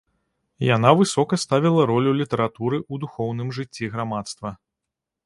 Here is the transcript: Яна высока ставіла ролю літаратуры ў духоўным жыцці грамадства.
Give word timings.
Яна 0.75 0.93
высока 1.01 1.37
ставіла 1.43 1.85
ролю 1.91 2.13
літаратуры 2.21 2.77
ў 2.79 3.05
духоўным 3.05 3.53
жыцці 3.59 3.91
грамадства. 3.97 4.49